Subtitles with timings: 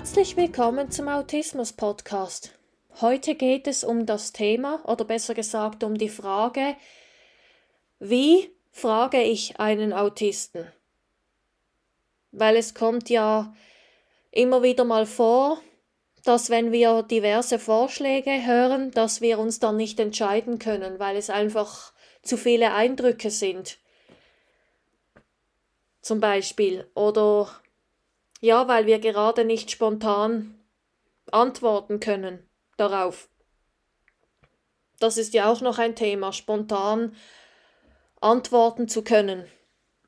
[0.00, 2.52] Herzlich willkommen zum Autismus Podcast.
[3.02, 6.74] Heute geht es um das Thema oder besser gesagt um die Frage,
[7.98, 10.64] wie frage ich einen Autisten?
[12.32, 13.54] Weil es kommt ja
[14.30, 15.60] immer wieder mal vor,
[16.24, 21.28] dass wenn wir diverse Vorschläge hören, dass wir uns dann nicht entscheiden können, weil es
[21.28, 21.92] einfach
[22.22, 23.76] zu viele Eindrücke sind.
[26.00, 26.90] Zum Beispiel.
[26.94, 27.50] Oder
[28.40, 30.58] ja, weil wir gerade nicht spontan
[31.30, 33.28] antworten können darauf.
[34.98, 37.14] Das ist ja auch noch ein Thema, spontan
[38.20, 39.46] antworten zu können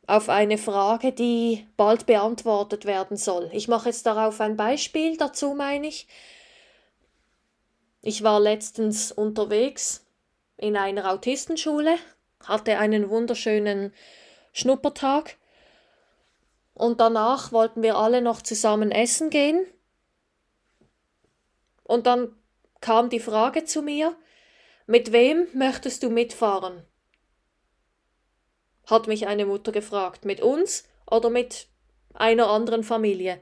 [0.07, 3.49] auf eine Frage, die bald beantwortet werden soll.
[3.53, 6.09] Ich mache jetzt darauf ein Beispiel dazu, meine ich.
[8.03, 10.05] Ich war letztens unterwegs
[10.57, 11.97] in einer Autistenschule,
[12.45, 13.95] hatte einen wunderschönen
[14.53, 15.39] Schnuppertag
[16.75, 19.67] und danach wollten wir alle noch zusammen essen gehen.
[21.85, 22.35] Und dann
[22.81, 24.17] kam die Frage zu mir,
[24.87, 26.85] mit wem möchtest du mitfahren?
[28.87, 31.69] Hat mich eine Mutter gefragt, mit uns oder mit
[32.15, 33.41] einer anderen Familie?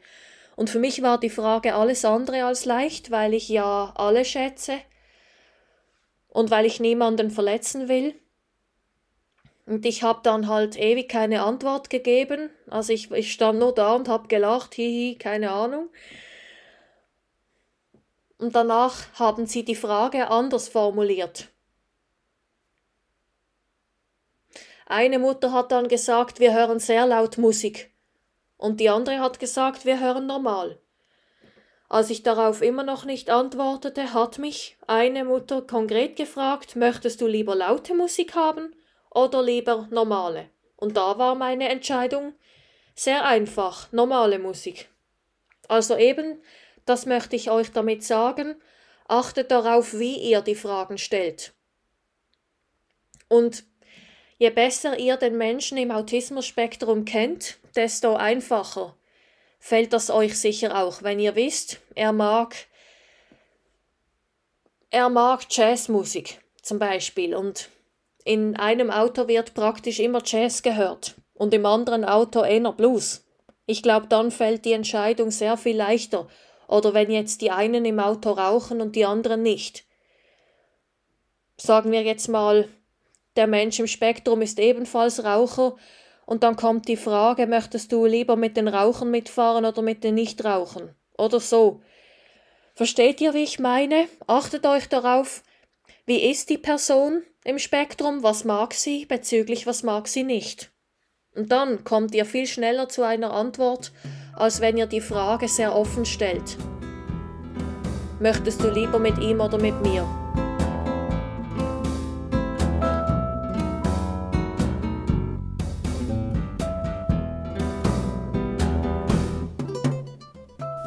[0.56, 4.78] Und für mich war die Frage alles andere als leicht, weil ich ja alle schätze
[6.28, 8.19] und weil ich niemanden verletzen will.
[9.70, 12.50] Und ich habe dann halt ewig keine Antwort gegeben.
[12.68, 15.90] Also ich, ich stand nur da und habe gelacht, hihi, keine Ahnung.
[18.38, 21.50] Und danach haben sie die Frage anders formuliert.
[24.86, 27.92] Eine Mutter hat dann gesagt, wir hören sehr laut Musik.
[28.56, 30.80] Und die andere hat gesagt, wir hören normal.
[31.88, 37.28] Als ich darauf immer noch nicht antwortete, hat mich eine Mutter konkret gefragt, möchtest du
[37.28, 38.74] lieber laute Musik haben
[39.10, 40.50] oder lieber normale.
[40.76, 42.34] Und da war meine Entscheidung
[42.94, 44.88] sehr einfach, normale Musik.
[45.68, 46.42] Also eben,
[46.86, 48.60] das möchte ich euch damit sagen,
[49.08, 51.52] achtet darauf, wie ihr die Fragen stellt.
[53.28, 53.64] Und
[54.38, 58.96] je besser ihr den Menschen im Autismus-Spektrum kennt, desto einfacher
[59.58, 62.54] fällt das euch sicher auch, wenn ihr wisst, er mag
[64.92, 67.68] er mag Jazzmusik zum Beispiel und
[68.30, 73.26] in einem Auto wird praktisch immer Jazz gehört und im anderen Auto eher Blues.
[73.66, 76.28] Ich glaube, dann fällt die Entscheidung sehr viel leichter.
[76.68, 79.84] Oder wenn jetzt die einen im Auto rauchen und die anderen nicht.
[81.56, 82.68] Sagen wir jetzt mal,
[83.34, 85.74] der Mensch im Spektrum ist ebenfalls Raucher
[86.24, 90.14] und dann kommt die Frage, möchtest du lieber mit den Rauchern mitfahren oder mit den
[90.14, 90.94] Nichtrauchern?
[91.18, 91.82] Oder so.
[92.76, 94.06] Versteht ihr, wie ich meine?
[94.28, 95.42] Achtet euch darauf,
[96.06, 100.70] wie ist die Person im Spektrum, was mag sie bezüglich was mag sie nicht.
[101.34, 103.92] Und dann kommt ihr viel schneller zu einer Antwort,
[104.34, 106.56] als wenn ihr die Frage sehr offen stellt.
[108.18, 110.06] Möchtest du lieber mit ihm oder mit mir?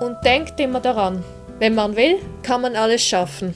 [0.02, 1.24] Und denkt immer daran,
[1.60, 3.56] wenn man will, kann man alles schaffen.